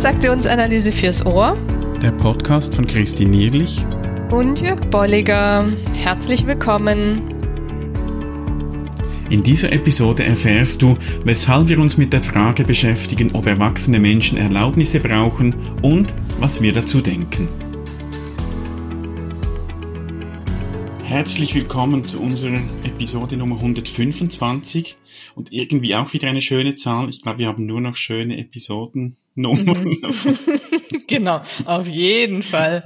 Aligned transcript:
Transaktionsanalyse 0.00 0.92
fürs 0.92 1.26
Ohr. 1.26 1.58
Der 2.00 2.10
Podcast 2.12 2.74
von 2.74 2.86
Christine 2.86 3.32
Nierlich 3.32 3.84
und 4.30 4.58
Jörg 4.58 4.80
Bolliger. 4.86 5.70
Herzlich 5.94 6.46
willkommen. 6.46 7.20
In 9.28 9.42
dieser 9.42 9.70
Episode 9.74 10.24
erfährst 10.24 10.80
du, 10.80 10.96
weshalb 11.24 11.68
wir 11.68 11.78
uns 11.78 11.98
mit 11.98 12.14
der 12.14 12.22
Frage 12.22 12.64
beschäftigen, 12.64 13.32
ob 13.34 13.46
erwachsene 13.46 14.00
Menschen 14.00 14.38
Erlaubnisse 14.38 15.00
brauchen 15.00 15.54
und 15.82 16.14
was 16.38 16.62
wir 16.62 16.72
dazu 16.72 17.02
denken. 17.02 17.46
Herzlich 21.10 21.56
willkommen 21.56 22.04
zu 22.04 22.20
unserer 22.20 22.60
Episode 22.84 23.36
Nummer 23.36 23.56
125 23.56 24.96
und 25.34 25.52
irgendwie 25.52 25.96
auch 25.96 26.12
wieder 26.12 26.28
eine 26.28 26.40
schöne 26.40 26.76
Zahl. 26.76 27.10
Ich 27.10 27.20
glaube, 27.20 27.40
wir 27.40 27.48
haben 27.48 27.66
nur 27.66 27.80
noch 27.80 27.96
schöne 27.96 28.38
Episodennummern. 28.38 29.16
Mhm. 29.34 30.38
genau, 31.08 31.42
auf 31.64 31.88
jeden 31.88 32.44
Fall. 32.44 32.84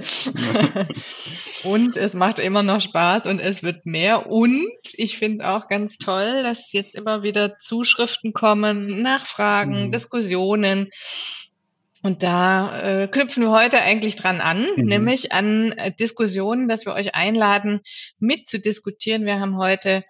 und 1.63 1.97
es 1.97 2.15
macht 2.15 2.39
immer 2.39 2.63
noch 2.63 2.81
Spaß 2.81 3.27
und 3.27 3.37
es 3.37 3.61
wird 3.61 3.85
mehr. 3.85 4.25
Und 4.27 4.71
ich 4.93 5.19
finde 5.19 5.47
auch 5.47 5.67
ganz 5.67 5.99
toll, 5.99 6.41
dass 6.41 6.73
jetzt 6.73 6.95
immer 6.95 7.21
wieder 7.21 7.59
Zuschriften 7.59 8.33
kommen, 8.33 9.03
Nachfragen, 9.03 9.85
mhm. 9.85 9.91
Diskussionen. 9.91 10.89
Und 12.05 12.21
da 12.21 12.81
äh, 12.81 13.07
knüpfen 13.07 13.41
wir 13.41 13.49
heute 13.49 13.81
eigentlich 13.81 14.15
dran 14.15 14.39
an, 14.39 14.67
mhm. 14.75 14.83
nämlich 14.83 15.31
an 15.31 15.71
äh, 15.71 15.91
Diskussionen, 15.91 16.67
dass 16.67 16.85
wir 16.85 16.93
euch 16.93 17.15
einladen, 17.15 17.81
mitzudiskutieren. 18.19 19.25
Wir 19.25 19.39
haben 19.39 19.57
heute 19.57 20.05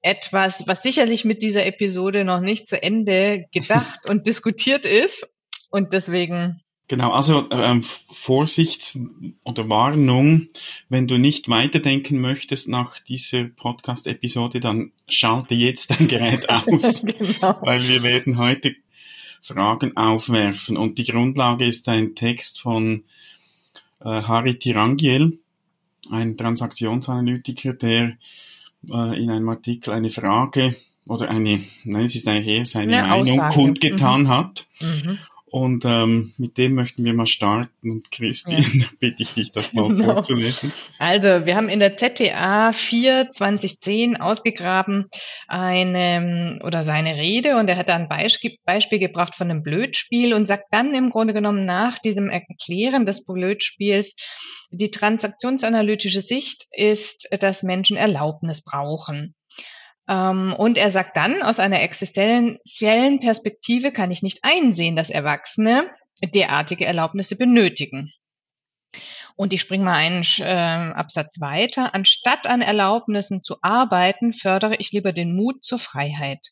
etwas, 0.00 0.66
was 0.66 0.82
sicherlich 0.82 1.26
mit 1.26 1.42
dieser 1.42 1.66
Episode 1.66 2.24
noch 2.24 2.40
nicht 2.40 2.66
zu 2.66 2.82
Ende 2.82 3.44
gedacht 3.52 4.00
und 4.08 4.26
diskutiert 4.26 4.86
ist. 4.86 5.28
Und 5.68 5.92
deswegen. 5.92 6.62
Genau, 6.88 7.12
also 7.12 7.46
ähm, 7.50 7.82
Vorsicht 7.82 8.96
oder 9.44 9.68
Warnung, 9.68 10.48
wenn 10.88 11.08
du 11.08 11.18
nicht 11.18 11.50
weiterdenken 11.50 12.22
möchtest 12.22 12.68
nach 12.68 13.00
dieser 13.00 13.44
Podcast-Episode, 13.44 14.60
dann 14.60 14.92
schalte 15.06 15.54
jetzt 15.54 15.90
dein 15.90 16.08
Gerät 16.08 16.48
aus, 16.48 17.02
genau. 17.04 17.58
weil 17.60 17.86
wir 17.86 18.02
werden 18.02 18.38
heute 18.38 18.76
Fragen 19.40 19.96
aufwerfen. 19.96 20.76
Und 20.76 20.98
die 20.98 21.04
Grundlage 21.04 21.66
ist 21.66 21.88
ein 21.88 22.14
Text 22.14 22.60
von 22.60 23.04
äh, 24.00 24.22
Harry 24.22 24.58
Tirangiel, 24.58 25.38
ein 26.10 26.36
Transaktionsanalytiker, 26.36 27.74
der 27.74 28.16
äh, 28.90 29.22
in 29.22 29.30
einem 29.30 29.48
Artikel 29.48 29.92
eine 29.92 30.10
Frage 30.10 30.76
oder 31.06 31.30
eine, 31.30 31.64
nein, 31.84 32.04
es 32.04 32.14
ist 32.14 32.28
eigentlich 32.28 32.48
eher 32.48 32.64
seine 32.64 32.98
eine 32.98 33.08
Meinung 33.08 33.40
Aussage. 33.40 33.54
kundgetan 33.54 34.22
mhm. 34.22 34.28
hat. 34.28 34.66
Mhm. 34.80 35.18
Und 35.50 35.84
ähm, 35.84 36.32
mit 36.36 36.58
dem 36.58 36.74
möchten 36.74 37.04
wir 37.04 37.14
mal 37.14 37.26
starten. 37.26 37.90
Und 37.90 38.10
Christine, 38.10 38.60
ja. 38.60 38.86
bitte 39.00 39.22
ich 39.22 39.32
dich, 39.32 39.52
das 39.52 39.72
mal 39.72 39.88
genau. 39.94 40.14
vorzulesen. 40.14 40.72
Also, 40.98 41.46
wir 41.46 41.56
haben 41.56 41.68
in 41.68 41.80
der 41.80 41.96
ZTA 41.96 42.72
4 42.72 43.30
2010 43.30 44.16
ausgegraben 44.16 45.06
eine 45.46 46.60
oder 46.64 46.84
seine 46.84 47.16
Rede 47.16 47.56
und 47.56 47.68
er 47.68 47.76
hat 47.76 47.88
da 47.88 47.96
ein 47.96 48.08
Beispiel, 48.08 48.56
Beispiel 48.64 48.98
gebracht 48.98 49.34
von 49.34 49.50
einem 49.50 49.62
Blödspiel 49.62 50.34
und 50.34 50.46
sagt 50.46 50.66
dann 50.70 50.94
im 50.94 51.10
Grunde 51.10 51.34
genommen 51.34 51.64
nach 51.64 51.98
diesem 51.98 52.30
Erklären 52.30 53.06
des 53.06 53.24
Blödspiels, 53.24 54.14
die 54.70 54.90
transaktionsanalytische 54.90 56.20
Sicht 56.20 56.66
ist, 56.72 57.28
dass 57.40 57.62
Menschen 57.62 57.96
Erlaubnis 57.96 58.62
brauchen. 58.62 59.34
Ähm, 60.08 60.54
und 60.56 60.78
er 60.78 60.90
sagt 60.90 61.16
dann, 61.16 61.42
aus 61.42 61.58
einer 61.58 61.82
existenziellen 61.82 63.20
Perspektive 63.20 63.92
kann 63.92 64.10
ich 64.10 64.22
nicht 64.22 64.40
einsehen, 64.42 64.96
dass 64.96 65.10
Erwachsene 65.10 65.90
derartige 66.22 66.86
Erlaubnisse 66.86 67.36
benötigen. 67.36 68.12
Und 69.36 69.52
ich 69.52 69.60
springe 69.60 69.84
mal 69.84 69.94
einen 69.94 70.24
äh, 70.40 70.92
Absatz 70.94 71.40
weiter. 71.40 71.94
Anstatt 71.94 72.46
an 72.46 72.60
Erlaubnissen 72.60 73.44
zu 73.44 73.56
arbeiten, 73.62 74.32
fördere 74.32 74.76
ich 74.76 74.90
lieber 74.90 75.12
den 75.12 75.36
Mut 75.36 75.64
zur 75.64 75.78
Freiheit. 75.78 76.44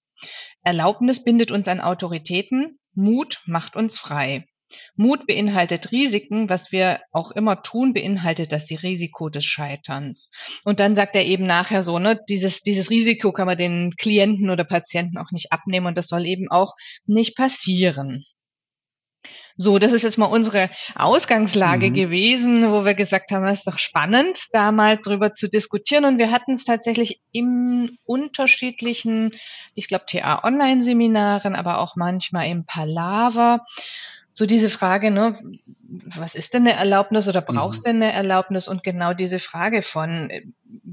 Erlaubnis 0.62 1.24
bindet 1.24 1.50
uns 1.50 1.66
an 1.66 1.80
Autoritäten, 1.80 2.78
Mut 2.94 3.40
macht 3.44 3.74
uns 3.74 3.98
frei. 3.98 4.46
Mut 4.96 5.26
beinhaltet 5.26 5.92
Risiken, 5.92 6.48
was 6.48 6.72
wir 6.72 7.00
auch 7.12 7.30
immer 7.30 7.62
tun, 7.62 7.92
beinhaltet 7.92 8.52
das 8.52 8.70
Risiko 8.70 9.28
des 9.28 9.44
Scheiterns. 9.44 10.30
Und 10.64 10.80
dann 10.80 10.94
sagt 10.94 11.14
er 11.14 11.24
eben 11.24 11.46
nachher 11.46 11.82
so, 11.82 11.98
ne, 11.98 12.20
dieses, 12.28 12.62
dieses 12.62 12.90
Risiko 12.90 13.32
kann 13.32 13.46
man 13.46 13.58
den 13.58 13.94
Klienten 13.96 14.50
oder 14.50 14.64
Patienten 14.64 15.18
auch 15.18 15.30
nicht 15.30 15.52
abnehmen 15.52 15.86
und 15.86 15.96
das 15.96 16.08
soll 16.08 16.26
eben 16.26 16.50
auch 16.50 16.74
nicht 17.06 17.36
passieren. 17.36 18.24
So, 19.58 19.78
das 19.78 19.92
ist 19.92 20.02
jetzt 20.02 20.18
mal 20.18 20.26
unsere 20.26 20.68
Ausgangslage 20.94 21.88
mhm. 21.88 21.94
gewesen, 21.94 22.70
wo 22.70 22.84
wir 22.84 22.94
gesagt 22.94 23.30
haben, 23.30 23.46
es 23.46 23.60
ist 23.60 23.66
doch 23.66 23.78
spannend, 23.78 24.38
da 24.52 24.70
mal 24.70 24.98
drüber 24.98 25.34
zu 25.34 25.48
diskutieren. 25.48 26.04
Und 26.04 26.18
wir 26.18 26.30
hatten 26.30 26.54
es 26.54 26.64
tatsächlich 26.64 27.22
im 27.32 27.96
unterschiedlichen, 28.04 29.32
ich 29.74 29.88
glaube, 29.88 30.04
TA-Online-Seminaren, 30.06 31.54
aber 31.54 31.78
auch 31.78 31.96
manchmal 31.96 32.48
im 32.48 32.66
Palaver 32.66 33.64
so 34.36 34.44
diese 34.44 34.68
Frage, 34.68 35.10
ne, 35.10 35.34
was 36.14 36.34
ist 36.34 36.52
denn 36.52 36.66
eine 36.66 36.74
Erlaubnis 36.74 37.26
oder 37.26 37.40
brauchst 37.40 37.80
mhm. 37.80 37.84
denn 37.84 38.02
eine 38.02 38.12
Erlaubnis? 38.12 38.68
Und 38.68 38.82
genau 38.84 39.14
diese 39.14 39.38
Frage 39.38 39.80
von, 39.80 40.30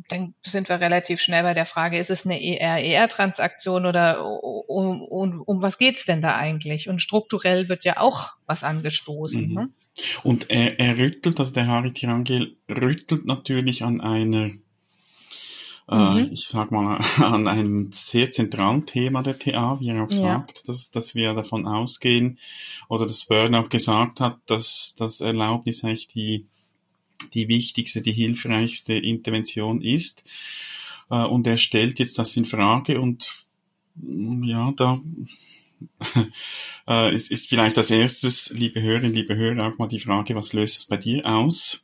dann 0.08 0.34
sind 0.44 0.70
wir 0.70 0.80
relativ 0.80 1.20
schnell 1.20 1.44
bei 1.44 1.54
der 1.54 1.66
Frage, 1.66 2.00
ist 2.00 2.10
es 2.10 2.26
eine 2.26 2.42
ER-ER-Transaktion 2.42 3.86
oder 3.86 4.26
um, 4.26 5.02
um, 5.02 5.42
um 5.42 5.62
was 5.62 5.78
geht's 5.78 6.06
denn 6.06 6.22
da 6.22 6.38
eigentlich? 6.38 6.88
Und 6.88 7.02
strukturell 7.02 7.68
wird 7.68 7.84
ja 7.84 7.98
auch 7.98 8.30
was 8.46 8.64
angestoßen. 8.64 9.50
Mhm. 9.50 9.54
Ne? 9.54 9.70
Und 10.24 10.50
er, 10.50 10.80
er 10.80 10.98
rüttelt, 10.98 11.38
also 11.38 11.54
der 11.54 11.68
Harry 11.68 11.92
Tirangel 11.92 12.56
rüttelt 12.70 13.26
natürlich 13.26 13.84
an 13.84 14.00
einer 14.00 14.46
äh, 14.46 14.58
mhm. 15.88 16.30
ich 16.32 16.48
sag 16.48 16.72
mal, 16.72 17.04
an 17.18 17.48
einem 17.48 17.92
sehr 17.92 18.32
zentralen 18.32 18.86
Thema 18.86 19.24
der 19.24 19.38
TA, 19.38 19.80
wie 19.80 19.90
er 19.90 20.04
auch 20.04 20.12
ja. 20.12 20.18
sagt, 20.18 20.68
dass, 20.68 20.92
dass 20.92 21.16
wir 21.16 21.34
davon 21.34 21.66
ausgehen, 21.66 22.38
oder 22.90 23.06
dass 23.06 23.26
Byrne 23.26 23.60
auch 23.60 23.70
gesagt 23.70 24.20
hat, 24.20 24.40
dass 24.46 24.96
das 24.98 25.22
Erlaubnis 25.22 25.84
eigentlich 25.84 26.08
die, 26.08 26.46
die 27.34 27.48
wichtigste, 27.48 28.02
die 28.02 28.14
hilfreichste 28.14 28.94
Intervention 28.94 29.82
ist. 29.82 30.24
Äh, 31.10 31.26
und 31.26 31.48
er 31.48 31.58
stellt 31.58 32.00
jetzt 32.00 32.18
das 32.20 32.36
in 32.38 32.46
Frage 32.46 33.00
und 33.02 33.46
mm, 33.96 34.44
ja, 34.44 34.72
da 34.76 35.02
äh, 36.88 37.14
ist, 37.14 37.32
ist 37.32 37.48
vielleicht 37.48 37.78
als 37.78 37.92
erstes, 37.92 38.50
liebe 38.52 38.82
Hörerinnen, 38.82 39.14
liebe 39.14 39.36
Hörer, 39.36 39.68
auch 39.68 39.78
mal 39.78 39.88
die 39.88 40.00
Frage, 40.00 40.36
was 40.36 40.54
löst 40.54 40.80
es 40.80 40.86
bei 40.86 40.98
dir 40.98 41.26
aus? 41.26 41.83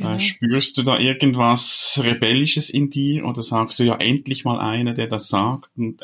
Genau. 0.00 0.18
spürst 0.18 0.78
du 0.78 0.82
da 0.82 0.98
irgendwas 0.98 2.00
Rebellisches 2.02 2.70
in 2.70 2.88
dir 2.88 3.26
oder 3.26 3.42
sagst 3.42 3.78
du 3.78 3.84
ja 3.84 3.96
endlich 3.96 4.46
mal 4.46 4.58
einer, 4.58 4.94
der 4.94 5.08
das 5.08 5.28
sagt? 5.28 5.70
Und, 5.76 6.00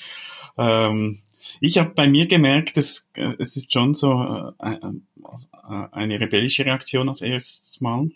ähm, 0.58 1.20
ich 1.60 1.76
habe 1.76 1.90
bei 1.90 2.08
mir 2.08 2.26
gemerkt, 2.26 2.78
es, 2.78 3.10
es 3.38 3.56
ist 3.56 3.70
schon 3.70 3.94
so 3.94 4.52
äh, 4.58 4.72
äh, 4.72 5.88
eine 5.92 6.20
rebellische 6.20 6.64
Reaktion 6.64 7.08
als 7.08 7.20
erstes 7.20 7.80
Mal. 7.82 8.10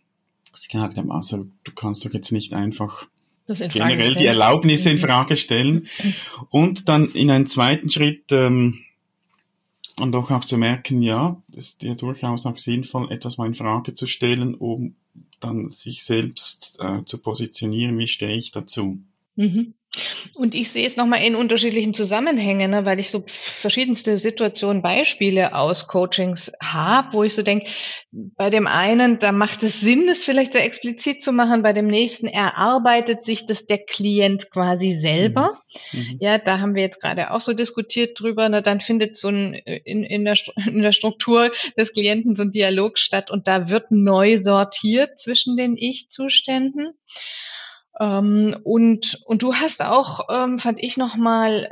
Ich 0.59 0.69
gesagt 0.69 0.97
habe, 0.97 1.13
also 1.13 1.47
du 1.63 1.73
kannst 1.73 2.07
doch 2.07 2.13
jetzt 2.15 2.33
nicht 2.33 2.55
einfach 2.55 3.07
generell 3.47 4.15
die 4.15 4.27
Erlaubnisse 4.27 4.91
in 4.91 4.97
mhm. 4.97 5.01
Frage 5.01 5.37
stellen. 5.37 5.89
Und 6.49 6.89
dann 6.89 7.13
in 7.13 7.31
einen 7.31 7.47
zweiten 7.47 7.91
Schritt 7.91 8.33
ähm, 8.33 8.81
und 10.01 10.13
doch 10.13 10.31
auch 10.31 10.45
zu 10.45 10.59
merken, 10.59 11.03
ja, 11.03 11.43
es 11.53 11.71
ist 11.71 11.83
ja 11.83 11.95
durchaus 11.95 12.47
auch 12.47 12.57
sinnvoll, 12.57 13.11
etwas 13.11 13.39
mal 13.39 13.47
in 13.47 13.55
Frage 13.55 13.95
zu 13.95 14.07
stellen, 14.07 14.55
um 14.55 14.97
dann 15.41 15.71
sich 15.71 16.05
selbst 16.05 16.79
äh, 16.81 17.05
zu 17.05 17.19
positionieren, 17.19 17.99
wie 17.99 18.07
stehe 18.07 18.37
ich 18.37 18.51
dazu. 18.51 19.01
Mhm. 19.37 19.75
Und 20.35 20.55
ich 20.55 20.71
sehe 20.71 20.87
es 20.87 20.97
nochmal 20.97 21.23
in 21.23 21.35
unterschiedlichen 21.35 21.95
Zusammenhängen, 21.95 22.71
ne, 22.71 22.85
weil 22.85 23.01
ich 23.01 23.11
so 23.11 23.25
verschiedenste 23.27 24.19
Situationen, 24.19 24.83
Beispiele 24.83 25.55
aus 25.55 25.87
Coachings 25.87 26.53
habe, 26.63 27.13
wo 27.13 27.23
ich 27.25 27.35
so 27.35 27.43
denke, 27.43 27.69
bei 28.11 28.51
dem 28.51 28.67
einen, 28.67 29.19
da 29.19 29.33
macht 29.33 29.63
es 29.63 29.81
Sinn, 29.81 30.09
es 30.09 30.25
vielleicht 30.25 30.53
so 30.53 30.59
explizit 30.59 31.23
zu 31.23 31.33
machen, 31.33 31.63
bei 31.63 31.73
dem 31.73 31.87
nächsten 31.87 32.27
erarbeitet 32.27 33.23
sich 33.23 33.47
das 33.47 33.67
der 33.67 33.79
Klient 33.79 34.51
quasi 34.51 34.93
selber. 34.93 35.61
Mhm. 35.93 36.01
mhm. 36.01 36.19
Ja, 36.21 36.39
da 36.39 36.59
haben 36.59 36.75
wir 36.75 36.83
jetzt 36.83 37.01
gerade 37.01 37.31
auch 37.33 37.41
so 37.41 37.53
diskutiert 37.53 38.19
drüber, 38.19 38.49
ne, 38.49 38.63
dann 38.63 38.81
findet 38.81 39.17
so 39.17 39.29
ein 39.29 39.55
in, 39.55 40.05
in, 40.05 40.25
der, 40.25 40.37
in 40.67 40.83
der 40.83 40.93
Struktur 40.93 41.51
des 41.77 41.93
Klienten 41.93 42.37
so 42.37 42.43
ein 42.43 42.51
Dialog 42.51 42.99
statt 42.99 43.31
und 43.31 43.49
da 43.49 43.69
wird 43.69 43.91
neu 43.91 44.39
sortiert 44.39 45.19
zwischen 45.19 45.57
den 45.57 45.77
Ich-Zuständen. 45.77 46.95
Ähm, 48.01 48.57
und, 48.65 49.21
und 49.27 49.43
du 49.43 49.55
hast 49.55 49.83
auch, 49.83 50.29
ähm, 50.31 50.59
fand 50.59 50.83
ich 50.83 50.97
nochmal, 50.97 51.71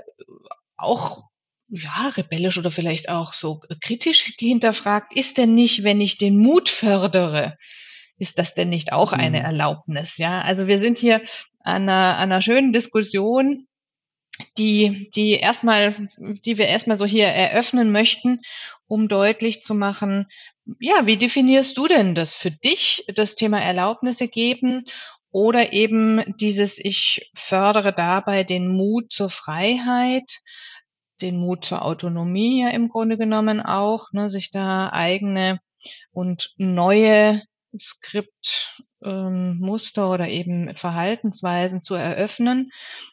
auch 0.76 1.24
ja, 1.68 2.08
rebellisch 2.16 2.58
oder 2.58 2.70
vielleicht 2.70 3.08
auch 3.08 3.32
so 3.32 3.60
kritisch 3.80 4.34
hinterfragt, 4.38 5.16
ist 5.16 5.38
denn 5.38 5.54
nicht, 5.54 5.82
wenn 5.82 6.00
ich 6.00 6.18
den 6.18 6.38
Mut 6.38 6.68
fördere, 6.68 7.58
ist 8.18 8.38
das 8.38 8.54
denn 8.54 8.68
nicht 8.68 8.92
auch 8.92 9.12
eine 9.12 9.40
mhm. 9.40 9.44
Erlaubnis? 9.44 10.16
Ja, 10.16 10.40
also 10.42 10.66
wir 10.66 10.78
sind 10.78 10.98
hier 10.98 11.22
an 11.60 11.82
einer, 11.82 12.16
an 12.16 12.32
einer 12.32 12.42
schönen 12.42 12.72
Diskussion 12.72 13.66
die, 14.58 15.10
die 15.14 15.32
erstmal, 15.32 16.08
die 16.18 16.58
wir 16.58 16.66
erstmal 16.66 16.98
so 16.98 17.06
hier 17.06 17.26
eröffnen 17.26 17.90
möchten, 17.90 18.42
um 18.86 19.08
deutlich 19.08 19.62
zu 19.62 19.74
machen, 19.74 20.26
ja, 20.78 21.06
wie 21.06 21.16
definierst 21.16 21.76
du 21.76 21.86
denn 21.86 22.14
das 22.14 22.34
für 22.34 22.50
dich, 22.50 23.04
das 23.14 23.34
Thema 23.34 23.60
Erlaubnisse 23.60 24.28
geben 24.28 24.84
oder 25.36 25.74
eben 25.74 26.34
dieses, 26.40 26.78
ich 26.78 27.30
fördere 27.34 27.92
dabei 27.92 28.42
den 28.42 28.68
Mut 28.68 29.12
zur 29.12 29.28
Freiheit, 29.28 30.38
den 31.20 31.36
Mut 31.36 31.66
zur 31.66 31.84
Autonomie 31.84 32.62
ja 32.62 32.70
im 32.70 32.88
Grunde 32.88 33.18
genommen 33.18 33.60
auch, 33.60 34.10
ne, 34.12 34.30
sich 34.30 34.50
da 34.50 34.88
eigene 34.88 35.60
und 36.10 36.54
neue 36.56 37.42
Skript 37.76 38.80
ähm, 39.04 39.60
oder 39.62 40.26
eben 40.26 40.74
Verhaltensweisen 40.74 41.82
zu 41.82 41.92
eröffnen. 41.92 42.70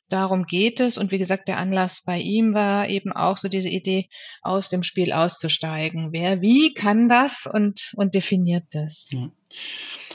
Darum 0.07 0.45
geht 0.45 0.79
es. 0.79 0.97
Und 0.97 1.11
wie 1.11 1.17
gesagt, 1.17 1.49
der 1.49 1.57
Anlass 1.57 2.03
bei 2.05 2.19
ihm 2.19 2.53
war 2.53 2.87
eben 2.87 3.11
auch 3.11 3.37
so 3.37 3.49
diese 3.49 3.67
Idee, 3.67 4.07
aus 4.41 4.69
dem 4.69 4.83
Spiel 4.83 5.11
auszusteigen. 5.11 6.13
Wer 6.13 6.39
wie 6.39 6.73
kann 6.73 7.09
das 7.09 7.49
und, 7.51 7.91
und 7.97 8.15
definiert 8.15 8.67
das. 8.71 9.09
Ja. 9.11 9.29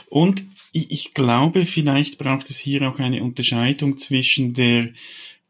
Und 0.09 0.43
ich 0.71 1.13
glaube, 1.13 1.65
vielleicht 1.65 2.17
braucht 2.17 2.49
es 2.49 2.57
hier 2.57 2.89
auch 2.89 2.99
eine 2.99 3.23
Unterscheidung 3.23 3.97
zwischen 3.97 4.53
der 4.53 4.89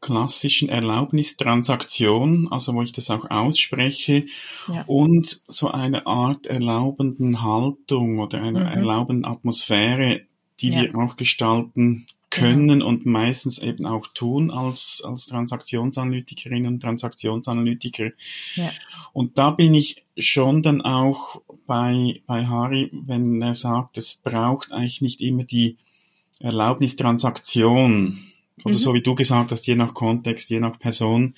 klassischen 0.02 0.70
Erlaubnistransaktion, 0.70 2.48
also 2.52 2.74
wo 2.74 2.82
ich 2.82 2.94
das 2.94 3.10
auch 3.10 3.30
ausspreche, 3.30 4.26
ja. 4.68 4.84
und 4.88 5.42
so 5.48 5.72
eine 5.72 6.08
Art 6.08 6.46
erlaubenden 6.46 7.42
Haltung 7.44 8.20
oder 8.20 8.42
einer 8.42 8.62
mhm. 8.62 8.78
erlaubenden 8.78 9.26
Atmosphäre, 9.26 10.22
die 10.62 10.70
ja. 10.70 10.84
wir 10.84 10.96
auch 10.96 11.16
gestalten 11.18 12.06
können 12.40 12.82
ja. 12.82 12.86
und 12.86 13.06
meistens 13.06 13.60
eben 13.60 13.86
auch 13.86 14.08
tun 14.08 14.52
als, 14.52 15.02
als 15.06 15.26
Transaktionsanalytikerinnen 15.28 16.74
und 16.74 16.80
Transaktionsanalytiker. 16.82 18.12
Ja. 18.56 18.72
Und 19.14 19.38
da 19.38 19.52
bin 19.52 19.74
ich 19.74 20.04
schon 20.18 20.64
dann 20.64 20.82
auch 20.82 21.42
bei, 21.68 22.22
bei 22.26 22.46
Harry, 22.46 22.90
wenn 22.92 23.42
er 23.42 23.56
sagt, 23.56 23.98
es 23.98 24.16
braucht 24.16 24.72
eigentlich 24.72 25.02
nicht 25.02 25.22
immer 25.22 25.44
die 25.44 25.78
Erlaubnistransaktion, 26.40 28.20
oder 28.64 28.74
mhm. 28.74 28.80
so 28.80 28.94
wie 28.94 29.02
du 29.02 29.16
gesagt 29.16 29.52
hast, 29.52 29.68
je 29.68 29.76
nach 29.76 29.94
Kontext, 29.94 30.50
je 30.50 30.60
nach 30.60 30.80
Person. 30.80 31.36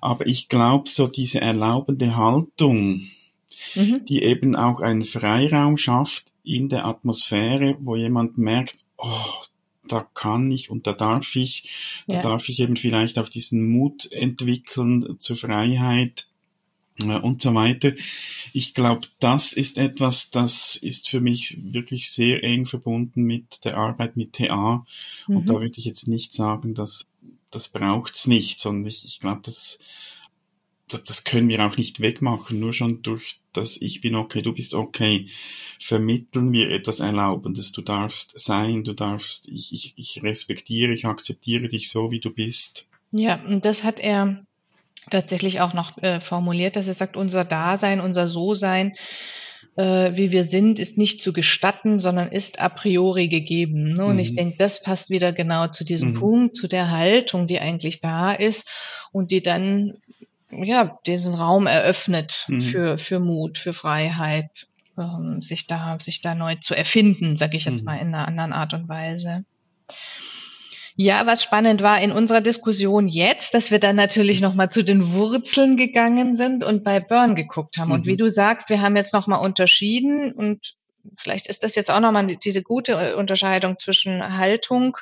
Aber 0.00 0.26
ich 0.26 0.48
glaube, 0.48 0.88
so 0.88 1.06
diese 1.06 1.40
erlaubende 1.40 2.16
Haltung, 2.16 3.08
mhm. 3.74 4.04
die 4.08 4.22
eben 4.22 4.56
auch 4.56 4.80
einen 4.80 5.04
Freiraum 5.04 5.76
schafft 5.76 6.26
in 6.44 6.68
der 6.68 6.86
Atmosphäre, 6.86 7.76
wo 7.80 7.96
jemand 7.96 8.38
merkt, 8.38 8.76
oh, 8.98 9.41
da 9.92 10.08
kann 10.14 10.50
ich 10.50 10.70
und 10.70 10.86
da 10.86 10.92
darf 10.92 11.36
ich, 11.36 12.04
da 12.06 12.14
ja. 12.16 12.22
darf 12.22 12.48
ich 12.48 12.60
eben 12.60 12.76
vielleicht 12.76 13.18
auch 13.18 13.28
diesen 13.28 13.68
Mut 13.68 14.10
entwickeln 14.10 15.16
zur 15.20 15.36
Freiheit, 15.36 16.28
äh, 16.98 17.18
und 17.18 17.42
so 17.42 17.54
weiter. 17.54 17.92
Ich 18.52 18.74
glaube, 18.74 19.08
das 19.18 19.52
ist 19.52 19.78
etwas, 19.78 20.30
das 20.30 20.76
ist 20.76 21.08
für 21.08 21.20
mich 21.20 21.58
wirklich 21.62 22.10
sehr 22.10 22.42
eng 22.44 22.66
verbunden 22.66 23.22
mit 23.22 23.64
der 23.64 23.76
Arbeit 23.76 24.16
mit 24.16 24.34
TA. 24.34 24.84
Mhm. 25.26 25.36
Und 25.36 25.48
da 25.48 25.54
würde 25.54 25.78
ich 25.78 25.84
jetzt 25.84 26.08
nicht 26.08 26.32
sagen, 26.32 26.74
dass 26.74 27.06
das 27.50 27.68
braucht's 27.68 28.26
nicht, 28.26 28.60
sondern 28.60 28.86
ich, 28.86 29.04
ich 29.04 29.20
glaube, 29.20 29.40
das, 29.44 29.78
das, 30.98 31.24
können 31.24 31.48
wir 31.48 31.64
auch 31.64 31.76
nicht 31.76 32.00
wegmachen. 32.00 32.60
Nur 32.60 32.72
schon 32.72 33.02
durch 33.02 33.40
das 33.52 33.80
Ich 33.80 34.00
bin 34.00 34.14
okay, 34.14 34.42
du 34.42 34.52
bist 34.52 34.74
okay, 34.74 35.26
vermitteln 35.78 36.52
wir 36.52 36.70
etwas 36.70 37.00
Erlaubendes. 37.00 37.72
Du 37.72 37.82
darfst 37.82 38.38
sein, 38.38 38.84
du 38.84 38.92
darfst, 38.92 39.48
ich, 39.48 39.72
ich, 39.72 39.94
ich 39.96 40.22
respektiere, 40.22 40.92
ich 40.92 41.06
akzeptiere 41.06 41.68
dich 41.68 41.90
so, 41.90 42.10
wie 42.10 42.20
du 42.20 42.30
bist. 42.30 42.86
Ja, 43.10 43.42
und 43.44 43.64
das 43.64 43.84
hat 43.84 44.00
er 44.00 44.44
tatsächlich 45.10 45.60
auch 45.60 45.74
noch 45.74 45.98
äh, 45.98 46.20
formuliert, 46.20 46.76
dass 46.76 46.88
er 46.88 46.94
sagt, 46.94 47.16
unser 47.16 47.44
Dasein, 47.44 48.00
unser 48.00 48.28
So-Sein, 48.28 48.94
äh, 49.76 50.12
wie 50.16 50.30
wir 50.30 50.44
sind, 50.44 50.78
ist 50.78 50.98
nicht 50.98 51.22
zu 51.22 51.32
gestatten, 51.32 51.98
sondern 51.98 52.28
ist 52.28 52.60
a 52.60 52.68
priori 52.68 53.28
gegeben. 53.28 53.94
Ne? 53.94 54.04
Und 54.04 54.14
mhm. 54.14 54.20
ich 54.20 54.34
denke, 54.34 54.56
das 54.58 54.82
passt 54.82 55.10
wieder 55.10 55.32
genau 55.32 55.68
zu 55.68 55.84
diesem 55.84 56.10
mhm. 56.10 56.18
Punkt, 56.18 56.56
zu 56.56 56.68
der 56.68 56.90
Haltung, 56.90 57.46
die 57.46 57.58
eigentlich 57.58 58.00
da 58.00 58.32
ist 58.32 58.68
und 59.12 59.30
die 59.30 59.42
dann 59.42 59.94
ja 60.52 60.98
diesen 61.06 61.34
Raum 61.34 61.66
eröffnet 61.66 62.44
mhm. 62.48 62.60
für 62.60 62.98
für 62.98 63.20
Mut, 63.20 63.58
für 63.58 63.74
Freiheit, 63.74 64.66
ähm, 64.98 65.42
sich 65.42 65.66
da 65.66 65.98
sich 65.98 66.20
da 66.20 66.34
neu 66.34 66.56
zu 66.56 66.74
erfinden, 66.74 67.36
sage 67.36 67.56
ich 67.56 67.64
jetzt 67.64 67.80
mhm. 67.80 67.86
mal 67.86 67.96
in 67.96 68.14
einer 68.14 68.28
anderen 68.28 68.52
Art 68.52 68.74
und 68.74 68.88
Weise. 68.88 69.44
Ja, 70.94 71.26
was 71.26 71.42
spannend 71.42 71.82
war 71.82 72.00
in 72.02 72.12
unserer 72.12 72.42
Diskussion 72.42 73.08
jetzt, 73.08 73.54
dass 73.54 73.70
wir 73.70 73.78
dann 73.78 73.96
natürlich 73.96 74.40
nochmal 74.42 74.70
zu 74.70 74.84
den 74.84 75.12
Wurzeln 75.14 75.78
gegangen 75.78 76.36
sind 76.36 76.62
und 76.62 76.84
bei 76.84 77.00
Burn 77.00 77.34
geguckt 77.34 77.78
haben. 77.78 77.88
Mhm. 77.88 77.94
Und 77.94 78.06
wie 78.06 78.12
mhm. 78.12 78.18
du 78.18 78.28
sagst, 78.28 78.68
wir 78.68 78.80
haben 78.82 78.96
jetzt 78.96 79.14
nochmal 79.14 79.40
unterschieden 79.40 80.32
und 80.32 80.74
vielleicht 81.14 81.46
ist 81.46 81.62
das 81.62 81.74
jetzt 81.74 81.90
auch 81.90 82.00
nochmal 82.00 82.36
diese 82.36 82.62
gute 82.62 82.92
äh, 82.92 83.14
Unterscheidung 83.14 83.78
zwischen 83.78 84.36
Haltung 84.36 84.98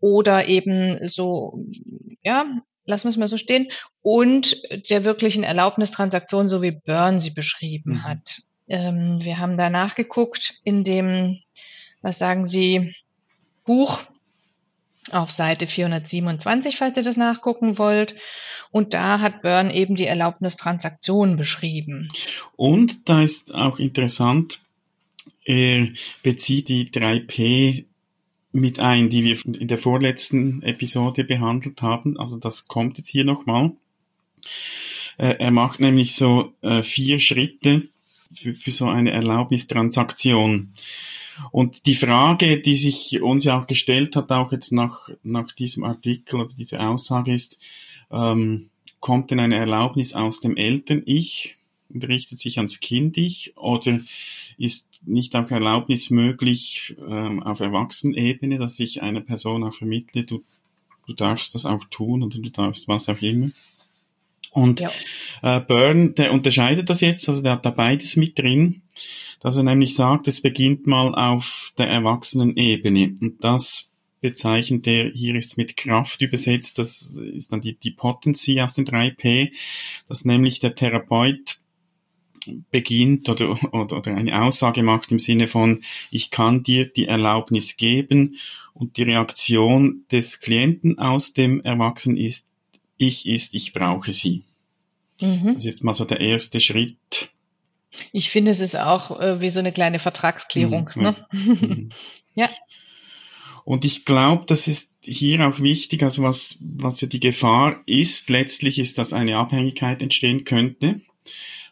oder 0.00 0.46
eben 0.46 1.08
so, 1.08 1.58
ja, 2.22 2.46
lassen 2.84 3.04
wir 3.04 3.10
es 3.10 3.16
mal 3.16 3.28
so 3.28 3.36
stehen, 3.36 3.68
und 4.02 4.62
der 4.90 5.04
wirklichen 5.04 5.42
Erlaubnistransaktion, 5.42 6.48
so 6.48 6.62
wie 6.62 6.72
Burn 6.72 7.20
sie 7.20 7.30
beschrieben 7.30 7.92
mhm. 7.92 8.04
hat. 8.04 8.42
Ähm, 8.68 9.18
wir 9.22 9.38
haben 9.38 9.56
da 9.56 9.68
nachgeguckt 9.68 10.54
in 10.64 10.84
dem, 10.84 11.40
was 12.02 12.18
sagen 12.18 12.46
Sie, 12.46 12.94
Buch 13.64 14.00
auf 15.10 15.32
Seite 15.32 15.66
427, 15.66 16.76
falls 16.76 16.96
ihr 16.96 17.02
das 17.02 17.16
nachgucken 17.16 17.78
wollt. 17.78 18.14
Und 18.70 18.94
da 18.94 19.20
hat 19.20 19.42
Byrne 19.42 19.74
eben 19.74 19.96
die 19.96 20.06
Erlaubnistransaktion 20.06 21.36
beschrieben. 21.36 22.08
Und 22.56 23.08
da 23.08 23.22
ist 23.22 23.52
auch 23.52 23.78
interessant, 23.80 24.60
er 25.44 25.88
bezieht 26.22 26.68
die 26.68 26.88
3P 26.88 27.86
mit 28.52 28.78
ein, 28.78 29.10
die 29.10 29.24
wir 29.24 29.38
in 29.60 29.68
der 29.68 29.78
vorletzten 29.78 30.62
Episode 30.62 31.24
behandelt 31.24 31.82
haben. 31.82 32.18
Also 32.18 32.36
das 32.36 32.66
kommt 32.66 32.98
jetzt 32.98 33.08
hier 33.08 33.24
nochmal. 33.24 33.72
Äh, 35.18 35.36
er 35.38 35.50
macht 35.50 35.80
nämlich 35.80 36.14
so 36.14 36.52
äh, 36.62 36.82
vier 36.82 37.20
Schritte 37.20 37.88
für, 38.32 38.54
für 38.54 38.70
so 38.70 38.88
eine 38.88 39.12
Erlaubnistransaktion. 39.12 40.72
Und 41.52 41.86
die 41.86 41.94
Frage, 41.94 42.60
die 42.60 42.76
sich 42.76 43.22
uns 43.22 43.44
ja 43.44 43.60
auch 43.60 43.66
gestellt 43.66 44.16
hat, 44.16 44.30
auch 44.30 44.52
jetzt 44.52 44.72
nach, 44.72 45.08
nach 45.22 45.52
diesem 45.52 45.84
Artikel 45.84 46.40
oder 46.40 46.54
dieser 46.54 46.88
Aussage 46.88 47.32
ist, 47.32 47.58
ähm, 48.10 48.70
kommt 48.98 49.30
denn 49.30 49.40
eine 49.40 49.56
Erlaubnis 49.56 50.12
aus 50.12 50.40
dem 50.40 50.56
Eltern-Ich 50.56 51.56
richtet 51.94 52.40
sich 52.40 52.58
ans 52.58 52.80
Kind-Ich 52.80 53.56
oder 53.56 54.00
ist 54.58 54.88
nicht 55.06 55.34
auch 55.34 55.50
Erlaubnis 55.50 56.10
möglich 56.10 56.94
ähm, 57.08 57.42
auf 57.42 57.60
Erwachsenenebene, 57.60 58.58
dass 58.58 58.78
ich 58.78 59.02
einer 59.02 59.20
Person 59.20 59.64
auch 59.64 59.74
vermittle, 59.74 60.24
du, 60.24 60.42
du 61.06 61.14
darfst 61.14 61.54
das 61.54 61.66
auch 61.66 61.84
tun 61.90 62.22
oder 62.22 62.38
du 62.38 62.50
darfst 62.50 62.86
was 62.88 63.08
auch 63.08 63.20
immer? 63.22 63.50
Und 64.52 64.80
ja. 64.80 64.90
äh, 65.42 65.60
Byrne, 65.60 66.10
der 66.10 66.32
unterscheidet 66.32 66.90
das 66.90 67.00
jetzt, 67.00 67.28
also 67.28 67.42
der 67.42 67.52
hat 67.52 67.64
da 67.64 67.70
beides 67.70 68.16
mit 68.16 68.38
drin, 68.38 68.82
dass 69.40 69.56
er 69.56 69.62
nämlich 69.62 69.94
sagt, 69.94 70.28
es 70.28 70.40
beginnt 70.40 70.86
mal 70.86 71.14
auf 71.14 71.72
der 71.78 71.88
Erwachsenenebene. 71.88 73.14
Und 73.20 73.42
das 73.44 73.92
bezeichnet 74.20 74.86
er, 74.86 75.10
hier 75.10 75.34
ist 75.36 75.56
mit 75.56 75.76
Kraft 75.76 76.20
übersetzt, 76.20 76.78
das 76.78 77.02
ist 77.02 77.52
dann 77.52 77.60
die, 77.60 77.76
die 77.76 77.92
Potency 77.92 78.60
aus 78.60 78.74
den 78.74 78.84
3P, 78.84 79.52
dass 80.08 80.24
nämlich 80.24 80.58
der 80.60 80.74
Therapeut 80.74 81.59
beginnt 82.70 83.28
oder, 83.28 83.50
oder, 83.72 83.98
oder 83.98 84.14
eine 84.14 84.42
Aussage 84.42 84.82
macht 84.82 85.12
im 85.12 85.18
Sinne 85.18 85.48
von, 85.48 85.82
ich 86.10 86.30
kann 86.30 86.62
dir 86.62 86.86
die 86.86 87.06
Erlaubnis 87.06 87.76
geben 87.76 88.36
und 88.74 88.96
die 88.96 89.02
Reaktion 89.02 90.04
des 90.10 90.40
Klienten 90.40 90.98
aus 90.98 91.32
dem 91.32 91.60
Erwachsenen 91.62 92.16
ist, 92.16 92.46
ich 92.96 93.26
ist, 93.26 93.54
ich 93.54 93.72
brauche 93.72 94.12
sie. 94.12 94.42
Mhm. 95.20 95.54
Das 95.54 95.66
ist 95.66 95.84
mal 95.84 95.94
so 95.94 96.04
der 96.04 96.20
erste 96.20 96.60
Schritt. 96.60 97.30
Ich 98.12 98.30
finde, 98.30 98.50
es 98.50 98.60
ist 98.60 98.76
auch 98.76 99.20
äh, 99.20 99.40
wie 99.40 99.50
so 99.50 99.58
eine 99.58 99.72
kleine 99.72 99.98
Vertragsklärung. 99.98 100.90
Mhm. 100.94 101.02
Ne? 101.02 101.16
Mhm. 101.32 101.88
ja. 102.34 102.50
Und 103.64 103.84
ich 103.84 104.04
glaube, 104.04 104.44
das 104.46 104.68
ist 104.68 104.90
hier 105.02 105.46
auch 105.46 105.60
wichtig, 105.60 106.02
also 106.02 106.22
was, 106.22 106.56
was 106.60 107.00
ja 107.00 107.08
die 107.08 107.20
Gefahr 107.20 107.80
ist, 107.86 108.30
letztlich 108.30 108.78
ist, 108.78 108.98
dass 108.98 109.12
eine 109.12 109.36
Abhängigkeit 109.36 110.02
entstehen 110.02 110.44
könnte, 110.44 111.00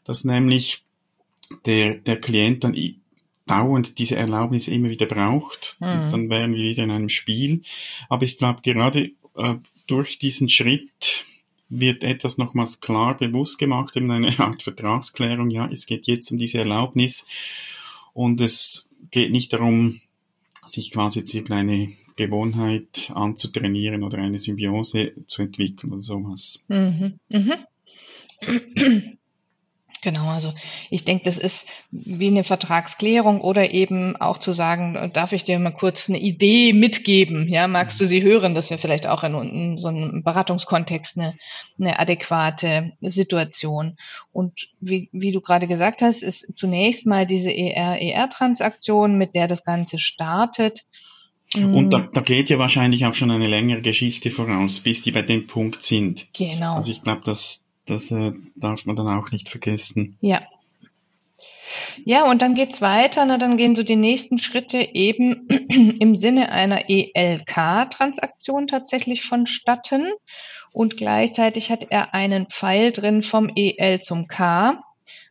dass 0.09 0.25
nämlich 0.25 0.85
der, 1.67 1.97
der 1.97 2.19
Klient 2.19 2.65
dann 2.65 2.75
dauernd 3.45 3.99
diese 3.99 4.17
Erlaubnis 4.17 4.67
immer 4.67 4.89
wieder 4.89 5.05
braucht. 5.05 5.77
Mhm. 5.81 6.11
dann 6.11 6.31
wären 6.31 6.55
wir 6.55 6.63
wieder 6.63 6.83
in 6.85 6.91
einem 6.91 7.11
Spiel. 7.11 7.61
Aber 8.09 8.25
ich 8.25 8.39
glaube, 8.39 8.63
gerade 8.63 9.13
äh, 9.37 9.55
durch 9.87 10.19
diesen 10.19 10.49
Schritt 10.49 11.27
wird 11.69 12.05
etwas 12.05 12.39
nochmals 12.39 12.81
klar 12.81 13.19
bewusst 13.19 13.59
gemacht, 13.59 13.97
eben 13.97 14.11
eine 14.11 14.39
Art 14.41 14.63
Vertragsklärung, 14.63 15.51
ja, 15.51 15.69
es 15.71 15.85
geht 15.85 16.07
jetzt 16.07 16.33
um 16.33 16.39
diese 16.39 16.59
Erlaubnis 16.59 17.27
und 18.15 18.41
es 18.41 18.89
geht 19.11 19.31
nicht 19.31 19.53
darum, 19.53 20.01
sich 20.65 20.91
quasi 20.91 21.21
jetzt 21.21 21.35
irgendeine 21.35 21.93
Gewohnheit 22.17 23.13
anzutrainieren 23.15 24.03
oder 24.05 24.17
eine 24.19 24.39
Symbiose 24.39 25.13
zu 25.27 25.43
entwickeln 25.43 25.93
oder 25.93 26.03
sowas. 26.03 26.65
Mhm. 26.69 27.21
Mhm. 27.29 27.53
Genau, 30.03 30.29
also 30.29 30.55
ich 30.91 31.05
denke, 31.05 31.25
das 31.25 31.39
ist 31.39 31.67
wie 31.91 32.29
eine 32.29 32.45
Vertragsklärung 32.45 33.41
oder 33.41 33.73
eben 33.73 34.17
auch 34.17 34.39
zu 34.39 34.53
sagen, 34.53 35.11
darf 35.13 35.33
ich 35.33 35.45
dir 35.45 35.59
mal 35.59 35.73
kurz 35.73 36.09
eine 36.09 36.21
Idee 36.21 36.73
mitgeben? 36.73 37.49
Ja, 37.49 37.67
magst 37.67 38.01
du 38.01 38.07
sie 38.07 38.23
hören? 38.23 38.55
Das 38.55 38.71
wäre 38.71 38.79
vielleicht 38.79 39.09
auch 39.09 39.25
in, 39.25 39.35
in, 39.35 39.79
so 39.79 39.89
einem 39.89 40.23
Beratungskontext 40.23 41.19
eine, 41.19 41.35
eine 41.81 41.99
adäquate 41.99 42.93
Situation. 43.01 43.97
Und 44.33 44.69
wie, 44.81 45.09
wie 45.13 45.33
du 45.33 45.41
gerade 45.41 45.67
gesagt 45.67 46.03
hast, 46.03 46.23
ist 46.23 46.47
zunächst 46.55 47.05
mal 47.05 47.27
diese 47.27 47.51
ER-ER-Transaktion, 47.51 49.19
mit 49.19 49.35
der 49.35 49.49
das 49.49 49.65
Ganze 49.65 49.99
startet. 49.99 50.85
Und 51.55 51.91
da, 51.91 51.99
mm. 51.99 52.11
da 52.13 52.21
geht 52.21 52.51
ja 52.51 52.59
wahrscheinlich 52.59 53.07
auch 53.07 53.15
schon 53.15 53.31
eine 53.31 53.47
längere 53.47 53.81
Geschichte 53.81 54.31
voraus, 54.31 54.81
bis 54.81 55.03
die 55.03 55.13
bei 55.13 55.23
dem 55.23 55.47
Punkt 55.47 55.83
sind. 55.83 56.29
Genau. 56.35 56.77
Also 56.77 56.93
ich 56.93 57.03
glaube, 57.03 57.23
dass 57.25 57.65
das 57.89 58.11
äh, 58.11 58.33
darf 58.57 58.87
man 58.87 58.97
dann 58.97 59.09
auch 59.09 59.31
nicht 59.31 59.49
vergessen. 59.49 60.17
Ja. 60.21 60.43
Ja, 62.05 62.25
und 62.31 62.43
dann 62.43 62.55
geht's 62.55 62.81
weiter. 62.81 63.25
Na, 63.27 63.39
dann 63.39 63.57
gehen 63.57 63.77
so 63.77 63.83
die 63.83 63.97
nächsten 63.97 64.39
Schritte 64.39 64.79
eben 64.79 65.49
im 66.01 66.17
Sinne 66.17 66.51
einer 66.51 66.89
ELK-Transaktion 66.89 68.69
tatsächlich 68.69 69.23
vonstatten. 69.23 70.13
Und 70.73 70.97
gleichzeitig 70.97 71.71
hat 71.71 71.87
er 71.91 72.15
einen 72.15 72.47
Pfeil 72.47 72.93
drin 72.93 73.23
vom 73.23 73.51
EL 73.55 74.01
zum 74.01 74.29
K. 74.29 74.83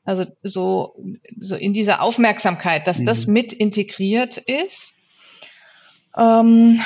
Also 0.04 0.26
so, 0.42 0.96
so 1.38 1.56
in 1.56 1.74
dieser 1.74 2.02
Aufmerksamkeit, 2.02 2.88
dass 2.88 3.00
mhm. 3.00 3.06
das 3.06 3.28
mit 3.28 3.54
integriert 3.54 4.38
ist. 4.38 4.94
Ähm, 6.18 6.82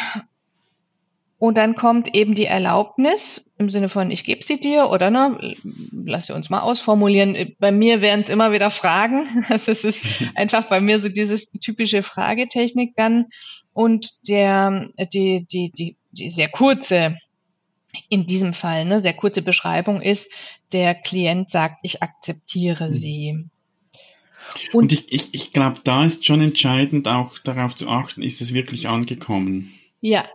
und 1.41 1.55
dann 1.57 1.73
kommt 1.73 2.13
eben 2.13 2.35
die 2.35 2.45
Erlaubnis 2.45 3.49
im 3.57 3.71
Sinne 3.71 3.89
von, 3.89 4.11
ich 4.11 4.23
gebe 4.25 4.45
sie 4.45 4.59
dir 4.59 4.91
oder 4.91 5.09
ne, 5.09 5.55
lass 5.91 6.27
sie 6.27 6.35
uns 6.35 6.51
mal 6.51 6.59
ausformulieren. 6.59 7.55
Bei 7.57 7.71
mir 7.71 7.99
wären 7.99 8.21
es 8.21 8.29
immer 8.29 8.51
wieder 8.51 8.69
Fragen. 8.69 9.25
Das 9.65 9.67
ist 9.67 10.05
einfach 10.35 10.69
bei 10.69 10.81
mir 10.81 11.01
so 11.01 11.09
dieses 11.09 11.49
typische 11.59 12.03
Fragetechnik 12.03 12.93
dann. 12.95 13.25
Und 13.73 14.11
der, 14.27 14.89
die, 15.11 15.47
die, 15.51 15.71
die, 15.71 15.97
die 16.11 16.29
sehr 16.29 16.47
kurze, 16.47 17.17
in 18.07 18.27
diesem 18.27 18.53
Fall, 18.53 18.85
ne, 18.85 18.99
sehr 18.99 19.15
kurze 19.15 19.41
Beschreibung 19.41 19.99
ist, 19.99 20.29
der 20.73 20.93
Klient 20.93 21.49
sagt, 21.49 21.79
ich 21.81 22.03
akzeptiere 22.03 22.89
mhm. 22.89 22.93
sie. 22.93 23.45
Und, 24.73 24.75
Und 24.75 24.91
ich, 24.91 25.11
ich, 25.11 25.29
ich 25.31 25.51
glaube, 25.51 25.81
da 25.83 26.05
ist 26.05 26.23
schon 26.23 26.41
entscheidend 26.41 27.07
auch 27.07 27.39
darauf 27.39 27.75
zu 27.75 27.89
achten, 27.89 28.21
ist 28.21 28.41
es 28.41 28.53
wirklich 28.53 28.87
angekommen. 28.87 29.73
Ja, 30.01 30.25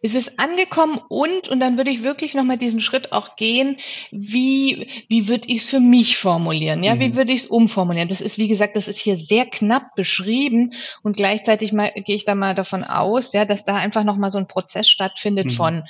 ist 0.00 0.14
es 0.14 0.38
angekommen 0.38 1.00
und, 1.08 1.48
und 1.48 1.60
dann 1.60 1.76
würde 1.76 1.90
ich 1.90 2.04
wirklich 2.04 2.34
nochmal 2.34 2.58
diesen 2.58 2.80
Schritt 2.80 3.12
auch 3.12 3.36
gehen, 3.36 3.78
wie, 4.10 4.88
wie 5.08 5.28
würde 5.28 5.48
ich 5.48 5.62
es 5.62 5.68
für 5.68 5.80
mich 5.80 6.18
formulieren? 6.18 6.84
Ja, 6.84 6.94
mhm. 6.94 7.00
wie 7.00 7.16
würde 7.16 7.32
ich 7.32 7.40
es 7.40 7.46
umformulieren? 7.46 8.08
Das 8.08 8.20
ist, 8.20 8.38
wie 8.38 8.48
gesagt, 8.48 8.76
das 8.76 8.86
ist 8.86 8.98
hier 8.98 9.16
sehr 9.16 9.46
knapp 9.46 9.94
beschrieben 9.96 10.74
und 11.02 11.16
gleichzeitig 11.16 11.72
mal, 11.72 11.92
gehe 11.94 12.16
ich 12.16 12.24
da 12.24 12.34
mal 12.34 12.54
davon 12.54 12.84
aus, 12.84 13.32
ja, 13.32 13.44
dass 13.44 13.64
da 13.64 13.76
einfach 13.76 14.04
nochmal 14.04 14.30
so 14.30 14.38
ein 14.38 14.46
Prozess 14.48 14.88
stattfindet 14.88 15.46
mhm. 15.46 15.50
von, 15.50 15.84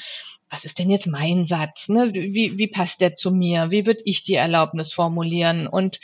was 0.50 0.64
ist 0.64 0.78
denn 0.78 0.90
jetzt 0.90 1.06
mein 1.06 1.46
Satz? 1.46 1.88
Ne? 1.88 2.12
Wie, 2.14 2.56
wie 2.56 2.68
passt 2.68 3.02
der 3.02 3.16
zu 3.16 3.30
mir? 3.30 3.70
Wie 3.70 3.84
würde 3.84 4.00
ich 4.04 4.24
die 4.24 4.34
Erlaubnis 4.34 4.92
formulieren? 4.94 5.66
Und 5.66 6.00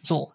so. 0.00 0.32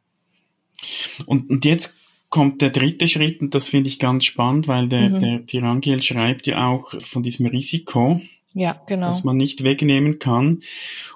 Und, 1.26 1.50
und 1.50 1.64
jetzt 1.64 1.96
kommt 2.30 2.62
der 2.62 2.70
dritte 2.70 3.08
Schritt 3.08 3.42
und 3.42 3.56
das 3.56 3.68
finde 3.68 3.90
ich 3.90 4.00
ganz 4.00 4.26
spannend, 4.26 4.68
weil 4.68 4.88
der, 4.88 5.10
mhm. 5.10 5.20
der 5.20 5.46
Tirangel 5.46 6.02
schreibt 6.02 6.48
ja 6.48 6.68
auch 6.68 7.00
von 7.02 7.24
diesem 7.24 7.46
Risiko. 7.46 8.22
Ja, 8.54 8.82
genau. 8.88 9.08
Das 9.08 9.24
man 9.24 9.38
nicht 9.38 9.64
wegnehmen 9.64 10.20
kann. 10.20 10.64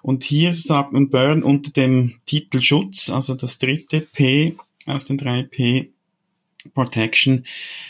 Und 0.03 0.23
hier 0.23 0.53
sagt 0.53 0.93
man 0.93 1.09
Burn 1.09 1.41
unter 1.41 1.71
dem 1.71 2.15
Titel 2.25 2.61
Schutz, 2.61 3.09
also 3.09 3.33
das 3.33 3.57
dritte 3.57 4.01
P 4.01 4.55
aus 4.85 5.05
den 5.05 5.17
drei 5.17 5.43
P 5.43 5.89
Protection, 6.75 7.45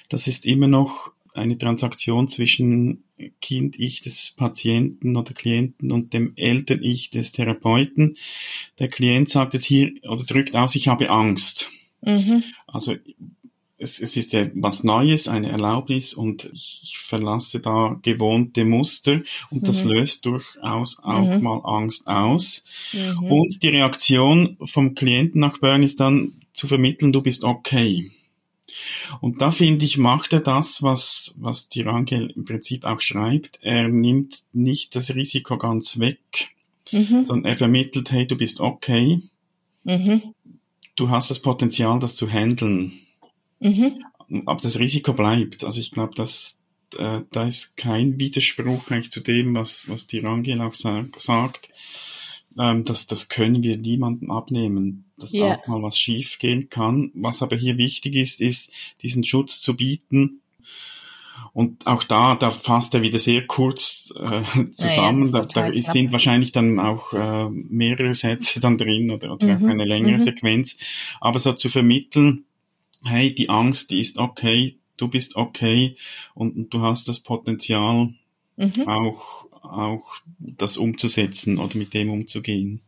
das 0.07 0.27
ist 0.27 0.45
immer 0.45 0.67
noch 0.67 1.11
eine 1.33 1.57
Transaktion 1.57 2.29
zwischen 2.29 3.03
Kind-Ich 3.41 4.01
des 4.01 4.31
Patienten 4.31 5.15
oder 5.15 5.33
Klienten 5.33 5.91
und 5.91 6.13
dem 6.13 6.33
Eltern-Ich 6.35 7.09
des 7.09 7.31
Therapeuten. 7.31 8.15
Der 8.79 8.87
Klient 8.87 9.29
sagt 9.29 9.53
jetzt 9.53 9.65
hier 9.65 9.91
oder 10.03 10.23
drückt 10.23 10.55
aus, 10.55 10.75
ich 10.75 10.87
habe 10.87 11.09
Angst. 11.09 11.71
Mhm. 12.01 12.43
Also 12.67 12.95
es, 13.81 13.99
es 13.99 14.15
ist 14.15 14.33
ja 14.33 14.47
was 14.53 14.83
Neues, 14.83 15.27
eine 15.27 15.49
Erlaubnis 15.49 16.13
und 16.13 16.49
ich 16.53 16.97
verlasse 16.97 17.59
da 17.59 17.97
gewohnte 18.01 18.63
Muster 18.63 19.21
und 19.49 19.67
das 19.67 19.83
mhm. 19.83 19.91
löst 19.91 20.25
durchaus 20.25 20.99
auch 20.99 21.37
mhm. 21.37 21.41
mal 21.41 21.61
Angst 21.63 22.07
aus. 22.07 22.63
Mhm. 22.93 23.23
Und 23.23 23.63
die 23.63 23.69
Reaktion 23.69 24.57
vom 24.63 24.93
Klienten 24.93 25.41
nach 25.41 25.59
Bern 25.59 25.83
ist 25.83 25.99
dann 25.99 26.33
zu 26.53 26.67
vermitteln, 26.67 27.11
du 27.11 27.21
bist 27.21 27.43
okay. 27.43 28.11
Und 29.19 29.41
da 29.41 29.51
finde 29.51 29.83
ich, 29.83 29.97
macht 29.97 30.31
er 30.31 30.39
das, 30.39 30.81
was, 30.83 31.33
was 31.37 31.67
Tirangel 31.67 32.31
im 32.35 32.45
Prinzip 32.45 32.85
auch 32.85 33.01
schreibt. 33.01 33.59
Er 33.61 33.89
nimmt 33.89 34.43
nicht 34.53 34.95
das 34.95 35.13
Risiko 35.15 35.57
ganz 35.57 35.99
weg, 35.99 36.51
mhm. 36.91 37.25
sondern 37.25 37.45
er 37.45 37.55
vermittelt, 37.55 38.11
hey, 38.11 38.27
du 38.27 38.37
bist 38.37 38.59
okay. 38.59 39.21
Mhm 39.83 40.35
du 40.95 41.09
hast 41.09 41.29
das 41.29 41.39
Potenzial, 41.39 41.99
das 41.99 42.15
zu 42.15 42.29
handeln. 42.29 42.93
Mhm. 43.59 44.03
Aber 44.45 44.61
das 44.61 44.79
Risiko 44.79 45.13
bleibt. 45.13 45.63
Also 45.63 45.81
ich 45.81 45.91
glaube, 45.91 46.15
dass 46.15 46.59
äh, 46.97 47.21
da 47.31 47.45
ist 47.45 47.77
kein 47.77 48.19
Widerspruch 48.19 48.89
eigentlich 48.89 49.11
zu 49.11 49.21
dem, 49.21 49.55
was, 49.55 49.87
was 49.89 50.07
die 50.07 50.19
Rangel 50.19 50.61
auch 50.61 50.73
sag, 50.73 51.19
sagt. 51.19 51.69
Ähm, 52.57 52.83
das, 52.85 53.07
das 53.07 53.29
können 53.29 53.63
wir 53.63 53.77
niemandem 53.77 54.31
abnehmen, 54.31 55.05
dass 55.17 55.33
yeah. 55.33 55.55
auch 55.55 55.67
mal 55.67 55.81
was 55.83 55.97
schief 55.97 56.39
gehen 56.39 56.69
kann. 56.69 57.11
Was 57.13 57.41
aber 57.41 57.55
hier 57.55 57.77
wichtig 57.77 58.15
ist, 58.15 58.41
ist, 58.41 58.71
diesen 59.01 59.23
Schutz 59.23 59.61
zu 59.61 59.75
bieten, 59.75 60.41
und 61.53 61.85
auch 61.85 62.03
da, 62.03 62.35
da 62.35 62.51
fasst 62.51 62.93
er 62.93 63.01
wieder 63.01 63.19
sehr 63.19 63.45
kurz 63.45 64.13
äh, 64.17 64.41
zusammen. 64.71 65.33
Ja, 65.33 65.45
da, 65.45 65.69
da 65.69 65.81
sind 65.81 66.11
wahrscheinlich 66.11 66.51
dann 66.51 66.79
auch 66.79 67.13
äh, 67.13 67.49
mehrere 67.49 68.13
Sätze 68.13 68.59
dann 68.59 68.77
drin 68.77 69.11
oder, 69.11 69.33
oder 69.33 69.47
mhm. 69.59 69.65
auch 69.65 69.69
eine 69.69 69.85
längere 69.85 70.13
mhm. 70.13 70.19
Sequenz. 70.19 70.77
Aber 71.19 71.39
so 71.39 71.53
zu 71.53 71.69
vermitteln, 71.69 72.45
hey, 73.03 73.33
die 73.33 73.49
Angst, 73.49 73.91
die 73.91 73.99
ist 73.99 74.17
okay, 74.17 74.77
du 74.97 75.07
bist 75.07 75.35
okay 75.35 75.97
und, 76.33 76.55
und 76.55 76.73
du 76.73 76.81
hast 76.81 77.07
das 77.07 77.19
Potenzial, 77.19 78.13
mhm. 78.55 78.87
auch, 78.87 79.47
auch 79.61 80.15
das 80.39 80.77
umzusetzen 80.77 81.57
oder 81.57 81.77
mit 81.77 81.93
dem 81.93 82.09
umzugehen. 82.09 82.81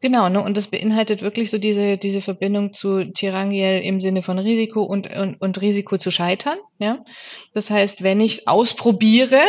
Genau, 0.00 0.28
ne? 0.28 0.42
Und 0.42 0.56
das 0.56 0.68
beinhaltet 0.68 1.22
wirklich 1.22 1.50
so 1.50 1.58
diese, 1.58 1.98
diese 1.98 2.22
Verbindung 2.22 2.72
zu 2.72 3.04
Tirangiel 3.04 3.80
im 3.84 4.00
Sinne 4.00 4.22
von 4.22 4.38
Risiko 4.38 4.82
und, 4.82 5.10
und, 5.14 5.40
und 5.40 5.60
Risiko 5.60 5.98
zu 5.98 6.10
scheitern. 6.10 6.58
Ja? 6.78 7.04
Das 7.52 7.70
heißt, 7.70 8.02
wenn 8.02 8.20
ich 8.20 8.48
ausprobiere, 8.48 9.40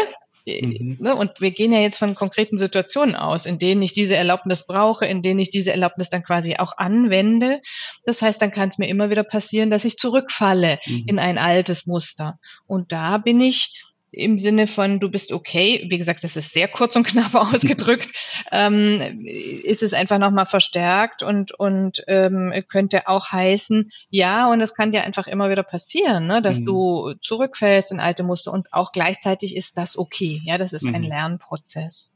äh, 0.46 0.66
mhm. 0.66 0.98
ne, 1.00 1.16
und 1.16 1.40
wir 1.40 1.52
gehen 1.52 1.72
ja 1.72 1.80
jetzt 1.80 1.98
von 1.98 2.16
konkreten 2.16 2.58
Situationen 2.58 3.16
aus, 3.16 3.46
in 3.46 3.60
denen 3.60 3.82
ich 3.82 3.94
diese 3.94 4.16
Erlaubnis 4.16 4.66
brauche, 4.66 5.06
in 5.06 5.22
denen 5.22 5.40
ich 5.40 5.52
diese 5.52 5.72
Erlaubnis 5.72 6.10
dann 6.10 6.24
quasi 6.24 6.56
auch 6.58 6.78
anwende. 6.78 7.62
Das 8.06 8.22
heißt, 8.22 8.42
dann 8.42 8.52
kann 8.52 8.70
es 8.70 8.78
mir 8.78 8.88
immer 8.88 9.10
wieder 9.10 9.24
passieren, 9.24 9.70
dass 9.70 9.86
ich 9.86 9.98
zurückfalle 9.98 10.80
mhm. 10.86 11.04
in 11.08 11.20
ein 11.20 11.38
altes 11.38 11.86
Muster. 11.86 12.40
Und 12.68 12.92
da 12.92 13.20
bin 13.20 13.40
ich 13.40 13.74
im 14.12 14.40
Sinne 14.40 14.68
von, 14.68 15.00
du 15.00 15.10
bist 15.10 15.32
okay, 15.32 15.86
wie 15.90 15.98
gesagt, 15.98 16.24
das 16.24 16.36
ist 16.36 16.54
sehr 16.54 16.68
kurz 16.68 16.96
und 16.96 17.06
knapp 17.06 17.36
ausgedrückt, 17.54 18.12
ähm, 18.52 19.26
ist 19.26 19.84
es 19.84 19.94
einfach 19.94 20.18
nochmal 20.18 20.46
verstärkt 20.46 21.24
und, 21.24 21.52
und 21.52 22.04
ähm, 22.08 22.54
könnte 22.68 23.08
auch 23.08 23.32
heißen, 23.32 23.92
ja, 24.10 24.52
und 24.52 24.62
es 24.62 24.74
kann 24.74 24.92
dir 24.92 25.04
einfach 25.04 25.28
immer 25.28 25.50
wieder 25.50 25.64
passieren, 25.64 26.28
ne, 26.28 26.42
dass 26.42 26.60
mhm. 26.60 26.66
du 26.66 27.14
zurückfällst 27.22 27.92
in 27.92 28.00
alte 28.00 28.24
Muster 28.24 28.52
und 28.52 28.74
auch 28.74 28.92
gleichzeitig 28.92 29.56
ist 29.56 29.78
das 29.78 29.98
okay, 29.98 30.42
ja, 30.44 30.58
das 30.58 30.74
ist 30.74 30.84
mhm. 30.84 30.96
ein 30.96 31.04
Lernprozess. 31.04 32.12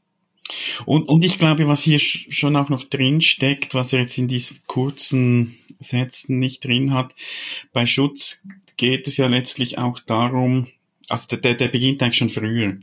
Und, 0.84 1.08
und 1.08 1.24
ich 1.24 1.38
glaube, 1.38 1.66
was 1.68 1.82
hier 1.82 1.98
schon 1.98 2.56
auch 2.56 2.68
noch 2.68 2.84
drin 2.84 3.20
steckt, 3.20 3.74
was 3.74 3.92
er 3.92 4.00
jetzt 4.00 4.18
in 4.18 4.28
diesen 4.28 4.60
kurzen 4.66 5.58
Sätzen 5.80 6.38
nicht 6.38 6.64
drin 6.64 6.92
hat, 6.92 7.14
bei 7.72 7.86
Schutz 7.86 8.42
geht 8.76 9.08
es 9.08 9.16
ja 9.16 9.26
letztlich 9.26 9.78
auch 9.78 10.00
darum, 10.00 10.68
also 11.08 11.36
der, 11.36 11.54
der 11.54 11.68
beginnt 11.68 12.02
eigentlich 12.02 12.16
schon 12.16 12.28
früher. 12.28 12.78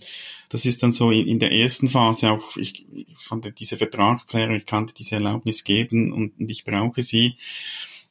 Das 0.50 0.66
ist 0.66 0.84
dann 0.84 0.92
so 0.92 1.12
in, 1.12 1.28
in 1.28 1.40
der 1.40 1.52
ersten 1.52 1.88
Phase 1.88 2.32
auch, 2.32 2.58
ich, 2.58 2.86
ich 2.94 3.18
fand 3.18 3.60
diese 3.60 3.78
Vertragsklärung, 3.78 4.56
ich 4.56 4.66
kannte 4.66 4.94
diese 4.94 5.16
Erlaubnis 5.16 5.64
geben 5.64 6.12
und, 6.12 6.40
und 6.40 6.50
ich 6.50 6.64
brauche 6.64 7.04
sie. 7.04 7.36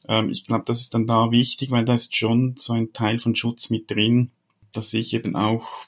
Ähm, 0.09 0.31
ich 0.31 0.47
glaube, 0.47 0.65
das 0.67 0.81
ist 0.81 0.95
dann 0.95 1.07
da 1.07 1.31
wichtig, 1.31 1.71
weil 1.71 1.85
da 1.85 1.95
ist 1.95 2.17
schon 2.17 2.55
so 2.57 2.73
ein 2.73 2.93
Teil 2.93 3.19
von 3.19 3.35
Schutz 3.35 3.71
mit 3.71 3.91
drin, 3.91 4.31
dass 4.73 4.95
ich 4.95 5.15
eben 5.15 5.37
auch 5.37 5.87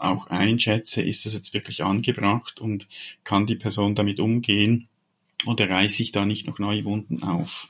auch 0.00 0.28
einschätze, 0.28 1.02
ist 1.02 1.26
das 1.26 1.34
jetzt 1.34 1.52
wirklich 1.52 1.84
angebracht 1.84 2.58
und 2.58 2.88
kann 3.22 3.46
die 3.46 3.56
Person 3.56 3.94
damit 3.94 4.18
umgehen 4.18 4.88
oder 5.46 5.68
reiße 5.68 6.02
ich 6.02 6.12
da 6.12 6.24
nicht 6.24 6.46
noch 6.46 6.58
neue 6.58 6.84
Wunden 6.84 7.22
auf? 7.22 7.68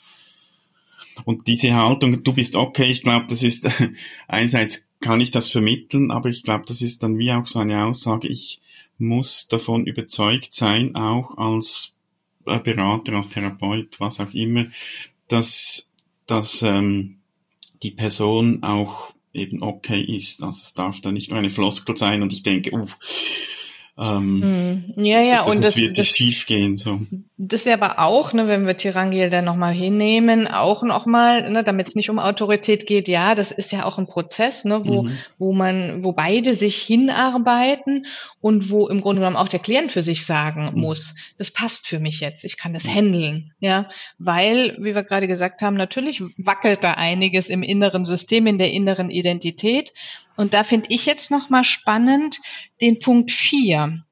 Und 1.25 1.47
diese 1.47 1.75
Haltung, 1.75 2.23
du 2.23 2.33
bist 2.33 2.57
okay, 2.57 2.91
ich 2.91 3.03
glaube, 3.03 3.27
das 3.29 3.43
ist 3.43 3.69
einerseits 4.29 4.85
kann 5.01 5.21
ich 5.21 5.31
das 5.31 5.51
vermitteln, 5.51 6.11
aber 6.11 6.29
ich 6.29 6.43
glaube, 6.43 6.65
das 6.67 6.83
ist 6.83 7.03
dann 7.03 7.19
wie 7.19 7.33
auch 7.33 7.47
so 7.47 7.59
eine 7.59 7.85
Aussage, 7.85 8.29
ich 8.29 8.61
muss 8.99 9.49
davon 9.49 9.87
überzeugt 9.87 10.53
sein, 10.53 10.95
auch 10.95 11.39
als 11.39 11.97
Berater, 12.45 13.15
als 13.15 13.31
Therapeut, 13.31 13.99
was 13.99 14.21
auch 14.21 14.33
immer, 14.35 14.67
dass, 15.29 15.89
dass 16.27 16.63
ähm, 16.63 17.19
die 17.83 17.93
Person 17.93 18.63
auch 18.63 19.15
eben 19.33 19.63
okay 19.63 20.01
ist. 20.01 20.43
Also 20.43 20.59
es 20.59 20.75
darf 20.75 21.01
da 21.01 21.13
nicht 21.13 21.31
nur 21.31 21.39
eine 21.39 21.51
Floskel 21.51 21.97
sein 21.97 22.23
und 22.23 22.33
ich 22.33 22.43
denke, 22.43 22.75
uh, 22.75 22.89
ähm, 23.99 24.85
hm. 24.97 25.05
ja, 25.05 25.21
ja, 25.21 25.43
und 25.43 25.63
das, 25.63 25.77
wird 25.77 25.99
das, 25.99 26.07
schief 26.07 26.47
gehen. 26.47 26.77
So. 26.77 27.01
Das 27.37 27.67
wäre 27.67 27.83
aber 27.83 27.99
auch, 27.99 28.33
ne, 28.33 28.49
wenn 28.49 28.67
wir 28.67 28.77
Tirangel 28.77 29.31
dann 29.31 29.45
nochmal 29.45 29.75
hinnehmen, 29.75 30.47
auch 30.47 30.83
nochmal, 30.83 31.51
ne, 31.51 31.65
damit 31.65 31.89
es 31.89 31.95
nicht 31.95 32.09
um 32.09 32.19
Autorität 32.19 32.87
geht, 32.87 33.09
ja, 33.09 33.35
das 33.35 33.51
ist 33.51 33.73
ja 33.73 33.85
auch 33.85 33.99
ein 33.99 34.07
Prozess, 34.07 34.65
ne, 34.65 34.87
wo, 34.87 35.03
mhm. 35.03 35.19
wo 35.39 35.53
man, 35.53 36.03
wo 36.05 36.13
beide 36.13 36.55
sich 36.55 36.77
hinarbeiten 36.77 38.07
und 38.41 38.71
wo 38.71 38.89
im 38.89 39.01
Grunde 39.01 39.21
genommen 39.21 39.37
auch 39.37 39.49
der 39.49 39.61
Klient 39.61 39.93
für 39.93 40.03
sich 40.03 40.25
sagen 40.25 40.71
mhm. 40.75 40.81
muss, 40.81 41.15
das 41.37 41.51
passt 41.51 41.87
für 41.87 41.99
mich 41.99 42.21
jetzt, 42.21 42.45
ich 42.45 42.57
kann 42.57 42.73
das 42.73 42.85
mhm. 42.85 42.95
handeln, 42.95 43.53
ja, 43.59 43.89
weil, 44.19 44.77
wie 44.81 44.95
wir 44.95 45.03
gerade 45.03 45.29
gesagt 45.29 45.61
haben, 45.63 45.77
natürlich 45.77 46.23
wackelt 46.39 46.85
da 46.85 46.93
einiges 46.95 47.49
im 47.49 47.63
inneren 47.63 48.05
System, 48.05 48.47
in 48.47 48.59
der 48.59 48.73
inneren 48.73 49.11
Identität 49.11 49.93
und 50.37 50.55
da 50.55 50.65
finde 50.65 50.87
ich 50.91 51.07
jetzt 51.07 51.31
nochmal 51.31 51.65
spannend 51.65 52.41
den 52.81 52.99
Punkt 52.99 53.31
4, 53.31 54.03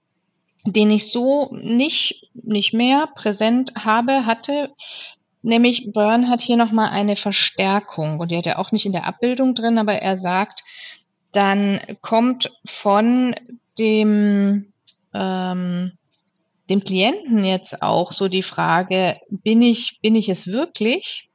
den 0.65 0.91
ich 0.91 1.11
so 1.11 1.49
nicht, 1.53 2.29
nicht 2.35 2.73
mehr 2.73 3.09
präsent 3.15 3.73
habe, 3.75 4.27
hatte. 4.27 4.75
Nämlich 5.43 5.93
Byrne 5.93 6.29
hat 6.29 6.43
hier 6.43 6.57
nochmal 6.57 6.91
eine 6.91 7.17
Verstärkung 7.17 8.21
und 8.21 8.31
die 8.31 8.37
hat 8.37 8.47
er 8.47 8.59
auch 8.59 8.73
nicht 8.73 8.85
in 8.85 8.93
der 8.93 9.07
Abbildung 9.07 9.55
drin, 9.55 9.79
aber 9.79 9.95
er 9.95 10.17
sagt, 10.17 10.65
dann 11.33 11.81
kommt 12.01 12.51
von 12.65 13.35
dem, 13.79 14.73
ähm, 15.15 15.93
dem 16.69 16.85
Klienten 16.85 17.45
jetzt 17.45 17.83
auch 17.83 18.13
so 18.13 18.29
die 18.29 18.43
Frage, 18.43 19.21
bin 19.31 19.63
ich, 19.63 19.99
bin 20.03 20.15
ich 20.17 20.29
es 20.29 20.47
wirklich? 20.49 21.29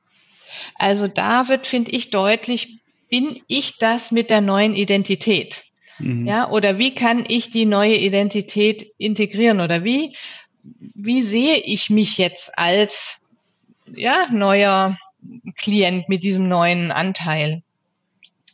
Also 0.75 1.07
da 1.07 1.47
wird, 1.47 1.65
finde 1.65 1.91
ich, 1.91 2.09
deutlich, 2.09 2.82
bin 3.13 3.43
ich 3.45 3.77
das 3.77 4.11
mit 4.11 4.31
der 4.31 4.41
neuen 4.41 4.73
Identität? 4.73 5.61
Mhm. 5.99 6.25
Ja, 6.25 6.49
oder 6.49 6.79
wie 6.79 6.95
kann 6.95 7.25
ich 7.27 7.51
die 7.51 7.67
neue 7.67 7.95
Identität 7.95 8.87
integrieren 8.97 9.61
oder 9.61 9.83
wie, 9.83 10.17
wie 10.63 11.21
sehe 11.21 11.57
ich 11.57 11.91
mich 11.91 12.17
jetzt 12.17 12.57
als, 12.57 13.21
ja, 13.85 14.25
neuer 14.31 14.97
Klient 15.57 16.09
mit 16.09 16.23
diesem 16.23 16.47
neuen 16.47 16.91
Anteil? 16.91 17.61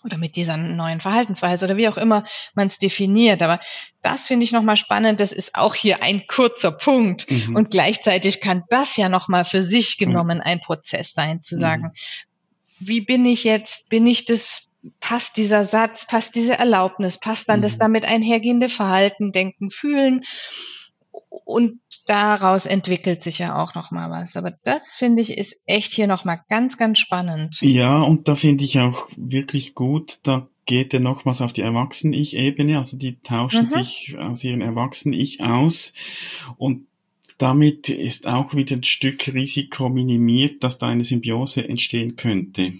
oder 0.01 0.17
mit 0.17 0.37
dieser 0.37 0.55
neuen 0.55 1.01
Verhaltensweise 1.01 1.65
oder 1.65 1.75
wie 1.75 1.89
auch 1.89 1.97
immer 1.97 2.23
man 2.53 2.67
es 2.67 2.77
definiert. 2.77 3.41
Aber 3.41 3.59
das 4.01 4.27
finde 4.27 4.45
ich 4.45 4.53
nochmal 4.53 4.77
spannend. 4.77 5.19
Das 5.19 5.33
ist 5.33 5.55
auch 5.55 5.75
hier 5.75 6.01
ein 6.01 6.25
kurzer 6.25 6.71
Punkt. 6.71 7.29
Mhm. 7.29 7.57
Und 7.57 7.69
gleichzeitig 7.69 8.39
kann 8.39 8.63
das 8.69 8.95
ja 8.95 9.09
nochmal 9.09 9.43
für 9.43 9.61
sich 9.61 9.97
genommen 9.97 10.39
ein 10.39 10.61
Prozess 10.61 11.11
sein, 11.11 11.41
zu 11.41 11.57
sagen, 11.57 11.83
mhm 11.83 12.28
wie 12.79 13.01
bin 13.01 13.25
ich 13.25 13.43
jetzt, 13.43 13.87
bin 13.89 14.07
ich 14.07 14.25
das, 14.25 14.63
passt 14.99 15.37
dieser 15.37 15.65
Satz, 15.65 16.05
passt 16.07 16.35
diese 16.35 16.57
Erlaubnis, 16.57 17.17
passt 17.17 17.49
dann 17.49 17.59
mhm. 17.59 17.63
das 17.63 17.77
damit 17.77 18.05
einhergehende 18.05 18.69
Verhalten, 18.69 19.31
Denken, 19.31 19.69
Fühlen 19.69 20.23
und 21.29 21.79
daraus 22.05 22.65
entwickelt 22.65 23.21
sich 23.21 23.39
ja 23.39 23.61
auch 23.61 23.75
noch 23.75 23.91
mal 23.91 24.09
was. 24.09 24.35
Aber 24.35 24.51
das 24.63 24.95
finde 24.95 25.21
ich 25.21 25.37
ist 25.37 25.59
echt 25.65 25.93
hier 25.93 26.07
noch 26.07 26.25
mal 26.25 26.39
ganz, 26.49 26.77
ganz 26.77 26.99
spannend. 26.99 27.57
Ja, 27.61 28.01
und 28.01 28.27
da 28.27 28.35
finde 28.35 28.63
ich 28.63 28.79
auch 28.79 29.07
wirklich 29.17 29.75
gut, 29.75 30.19
da 30.23 30.47
geht 30.65 30.93
er 30.93 30.99
nochmals 30.99 31.41
auf 31.41 31.53
die 31.53 31.61
Erwachsenen-Ich-Ebene, 31.61 32.77
also 32.77 32.97
die 32.97 33.19
tauschen 33.21 33.63
mhm. 33.63 33.69
sich 33.69 34.15
aus 34.19 34.43
ihrem 34.43 34.61
Erwachsenen-Ich 34.61 35.41
aus 35.41 35.93
und 36.57 36.85
damit 37.39 37.87
ist 37.87 38.27
auch 38.27 38.53
wieder 38.53 38.75
ein 38.75 38.83
Stück 38.83 39.33
Risiko 39.33 39.89
minimiert, 39.89 40.63
dass 40.63 40.77
da 40.77 40.87
eine 40.87 41.05
Symbiose 41.05 41.67
entstehen 41.67 42.17
könnte. 42.17 42.73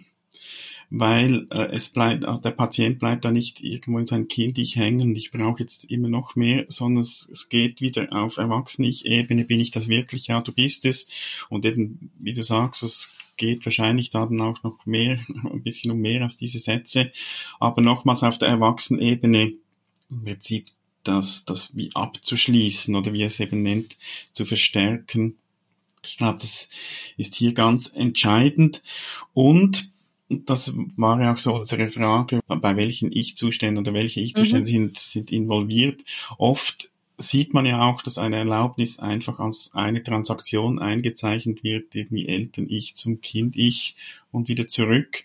Weil 0.91 1.48
äh, 1.50 1.69
es 1.72 1.88
bleibt, 1.88 2.26
also 2.26 2.41
der 2.41 2.52
Patient 2.52 3.00
bleibt 3.00 3.24
da 3.24 3.32
nicht 3.32 3.62
irgendwo 3.62 4.00
in 4.00 4.06
sein 4.06 4.28
Kind 4.28 4.58
ich 4.58 4.76
hängen, 4.76 5.15
ich 5.15 5.32
brauche 5.32 5.62
jetzt 5.62 5.86
immer 5.86 6.10
noch 6.10 6.36
mehr, 6.36 6.65
sondern 6.67 7.04
es, 7.04 7.30
es 7.32 7.48
geht 7.48 7.80
wieder 7.80 8.12
auf 8.12 8.38
Erwachsene-Ebene, 8.38 9.45
bin 9.45 9.62
ich 9.62 9.72
das 9.72 9.88
wirklich? 9.88 10.28
Ja, 10.28 10.41
du 10.41 10.52
bist 10.52 10.86
es. 10.86 11.08
Und 11.50 11.63
eben, 11.65 12.12
wie 12.19 12.34
du 12.34 12.43
sagst, 12.43 12.84
es 12.84 13.13
geht 13.38 13.65
wahrscheinlich 13.65 14.10
dann 14.10 14.41
auch 14.41 14.62
noch 14.63 14.86
mehr, 14.86 15.19
ein 15.54 15.63
bisschen 15.63 15.91
um 15.91 16.00
mehr 16.00 16.24
als 16.24 16.36
diese 16.36 16.60
Sätze. 16.60 17.12
Aber 17.62 17.82
nochmals 17.82 18.24
auf 18.24 18.39
der 18.39 18.50
Erwachsenebene 18.50 19.54
im 20.10 20.24
Prinzip 20.26 20.65
das, 21.03 21.45
das 21.45 21.75
wie 21.75 21.91
abzuschließen 21.93 22.95
oder 22.95 23.13
wie 23.13 23.21
er 23.21 23.27
es 23.27 23.39
eben 23.39 23.63
nennt, 23.63 23.97
zu 24.33 24.45
verstärken. 24.45 25.38
Ich 26.05 26.17
glaube, 26.17 26.39
das 26.39 26.69
ist 27.17 27.35
hier 27.35 27.53
ganz 27.53 27.91
entscheidend. 27.93 28.81
Und 29.33 29.91
das 30.29 30.73
war 30.95 31.21
ja 31.21 31.33
auch 31.33 31.39
so 31.39 31.55
unsere 31.55 31.89
Frage, 31.89 32.39
bei 32.47 32.75
welchen 32.75 33.12
Ich-Zuständen 33.12 33.83
oder 33.83 33.93
welche 33.93 34.21
Ich-Zustände 34.21 34.62
mhm. 34.62 34.73
sind, 34.73 34.99
sind 34.99 35.31
involviert. 35.31 36.03
Oft 36.38 36.89
sieht 37.17 37.53
man 37.53 37.65
ja 37.65 37.81
auch, 37.81 38.01
dass 38.01 38.17
eine 38.17 38.38
Erlaubnis 38.38 38.97
einfach 38.99 39.39
als 39.39 39.71
eine 39.73 40.01
Transaktion 40.03 40.79
eingezeichnet 40.79 41.63
wird, 41.63 41.93
irgendwie 41.93 42.27
Eltern-Ich 42.27 42.95
zum 42.95 43.21
Kind-Ich 43.21 43.95
und 44.31 44.47
wieder 44.47 44.67
zurück. 44.67 45.23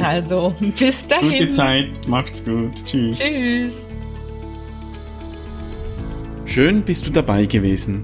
Also, 0.01 0.53
bis 0.77 0.95
dahin. 1.07 1.31
Gute 1.31 1.51
Zeit. 1.51 2.07
Macht's 2.07 2.43
gut. 2.43 2.73
Tschüss. 2.85 3.19
Tschüss. 3.19 3.87
Schön 6.45 6.83
bist 6.83 7.07
du 7.07 7.11
dabei 7.11 7.45
gewesen. 7.45 8.03